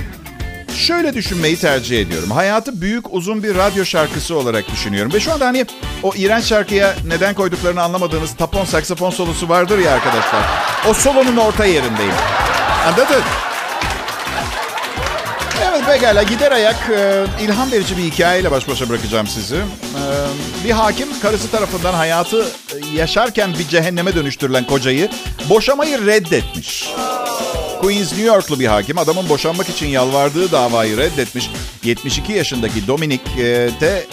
[0.79, 2.31] şöyle düşünmeyi tercih ediyorum.
[2.31, 5.13] Hayatı büyük uzun bir radyo şarkısı olarak düşünüyorum.
[5.13, 5.67] Ve şu anda hani
[6.03, 10.43] o iğrenç şarkıya neden koyduklarını anlamadığınız tapon saksafon solosu vardır ya arkadaşlar.
[10.89, 12.15] O solonun orta yerindeyim.
[12.87, 13.23] Anladın?
[15.65, 19.57] Evet pekala gider ayak e, ilham verici bir hikayeyle baş başa bırakacağım sizi.
[19.57, 20.03] E,
[20.65, 25.11] bir hakim karısı tarafından hayatı e, yaşarken bir cehenneme dönüştürülen kocayı
[25.49, 26.89] boşamayı reddetmiş.
[27.81, 31.51] Queens New Yorklu bir hakim adamın boşanmak için yalvardığı davayı reddetmiş.
[31.85, 34.07] 72 yaşındaki Dominik'te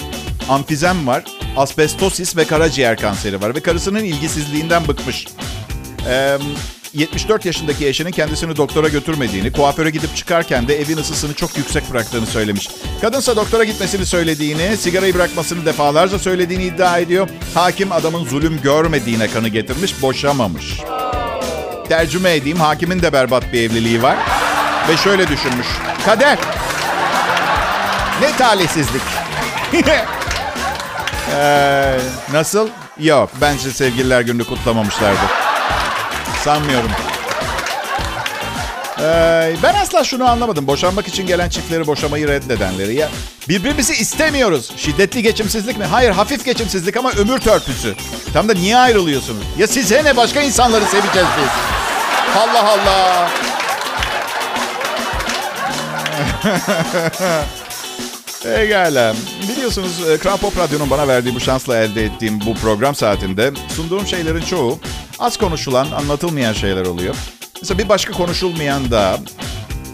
[0.50, 1.24] amfizem var,
[1.58, 5.28] asbestosis ve karaciğer kanseri var ve karısının ilgisizliğinden bıkmış.
[6.10, 6.38] Ee,
[6.96, 12.26] 74 yaşındaki eşinin kendisini doktora götürmediğini, kuaföre gidip çıkarken de evin ısısını çok yüksek bıraktığını
[12.26, 12.70] söylemiş.
[13.02, 17.30] Kadınsa doktora gitmesini söylediğini, sigarayı bırakmasını defalarca söylediğini iddia ediyor.
[17.54, 20.82] Hakim adamın zulüm görmediğine kanı getirmiş, boşamamış.
[21.90, 24.18] Tercüme edeyim, hakimin de berbat bir evliliği var.
[24.90, 25.68] Ve şöyle düşünmüş.
[26.06, 26.38] Kader.
[28.22, 29.02] Ne talihsizlik.
[31.36, 31.98] ee,
[32.34, 32.70] nasıl?
[33.00, 35.45] Yok, bence sevgililer gününü kutlamamışlardı.
[36.46, 36.92] Sanmıyorum.
[39.00, 40.68] Ee, ben asla şunu anlamadım.
[40.68, 42.96] Boşanmak için gelen çiftleri boşamayı reddedenleri.
[42.96, 43.10] Ya
[43.50, 44.72] birbirimizi istemiyoruz.
[44.78, 45.86] Şiddetli geçimsizlik mi?
[45.86, 47.96] Hayır, hafif geçimsizlik ama ömür törpüsü.
[48.34, 49.44] Tam da niye ayrılıyorsunuz?
[49.58, 50.18] Ya size ne?
[50.18, 51.50] Başka insanları seveceğiz biz.
[52.38, 53.30] Allah Allah.
[58.44, 59.16] Pekala.
[59.50, 64.08] Biliyorsunuz e, Kral Pop Radyo'nun bana verdiği bu şansla elde ettiğim bu program saatinde sunduğum
[64.08, 64.80] şeylerin çoğu
[65.20, 67.16] az konuşulan, anlatılmayan şeyler oluyor.
[67.62, 69.18] Mesela bir başka konuşulmayan da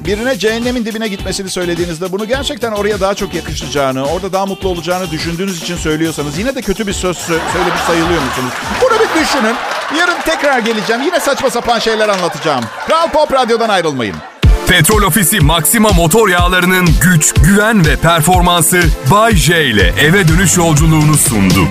[0.06, 5.12] birine cehennemin dibine gitmesini söylediğinizde bunu gerçekten oraya daha çok yakışacağını, orada daha mutlu olacağını
[5.12, 8.52] düşündüğünüz için söylüyorsanız yine de kötü bir söz sö- söylemiş sayılıyor musunuz?
[8.82, 9.56] Bunu bir düşünün.
[10.00, 11.02] Yarın tekrar geleceğim.
[11.02, 12.64] Yine saçma sapan şeyler anlatacağım.
[12.88, 14.16] Kral Pop Radyo'dan ayrılmayın.
[14.68, 18.82] Petrol Ofisi Maxima motor yağlarının güç, güven ve performansı
[19.12, 21.68] Bay J ile eve dönüş yolculuğunu sundu.